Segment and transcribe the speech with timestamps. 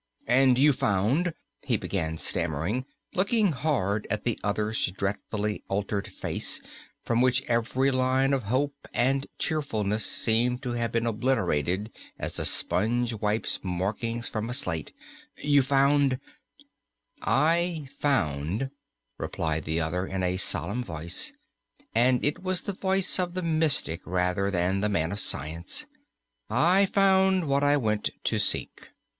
[0.25, 1.35] "And you found"
[1.67, 6.59] he began stammering, looking hard at the other's dreadfully altered face,
[7.03, 12.45] from which every line of hope and cheerfulness seemed to have been obliterated as a
[12.45, 14.91] sponge wipes markings from a slate
[15.37, 16.19] "you found"
[17.21, 18.71] "I found,"
[19.19, 21.31] replied the other, in a solemn voice,
[21.93, 25.85] and it was the voice of the mystic rather than the man of science
[26.49, 28.89] "I found what I went to seek.